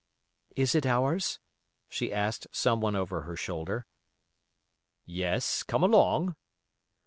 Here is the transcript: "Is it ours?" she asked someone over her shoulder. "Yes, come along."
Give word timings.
"Is 0.55 0.73
it 0.73 0.87
ours?" 0.87 1.39
she 1.87 2.11
asked 2.11 2.47
someone 2.51 2.95
over 2.95 3.21
her 3.21 3.35
shoulder. 3.35 3.85
"Yes, 5.05 5.61
come 5.61 5.83
along." 5.83 6.35